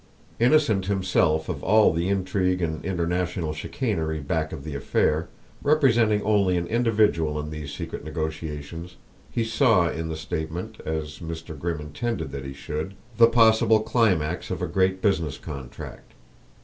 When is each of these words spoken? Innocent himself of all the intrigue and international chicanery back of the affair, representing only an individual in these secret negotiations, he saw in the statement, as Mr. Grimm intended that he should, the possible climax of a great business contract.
Innocent 0.39 0.87
himself 0.87 1.47
of 1.47 1.61
all 1.61 1.93
the 1.93 2.09
intrigue 2.09 2.59
and 2.59 2.83
international 2.83 3.53
chicanery 3.53 4.19
back 4.19 4.51
of 4.51 4.63
the 4.63 4.73
affair, 4.73 5.29
representing 5.61 6.23
only 6.23 6.57
an 6.57 6.65
individual 6.65 7.39
in 7.39 7.51
these 7.51 7.71
secret 7.71 8.03
negotiations, 8.03 8.95
he 9.29 9.43
saw 9.43 9.91
in 9.91 10.07
the 10.07 10.17
statement, 10.17 10.79
as 10.87 11.19
Mr. 11.19 11.55
Grimm 11.55 11.79
intended 11.79 12.31
that 12.31 12.45
he 12.45 12.53
should, 12.53 12.95
the 13.17 13.27
possible 13.27 13.81
climax 13.81 14.49
of 14.49 14.59
a 14.63 14.67
great 14.67 15.03
business 15.03 15.37
contract. 15.37 16.13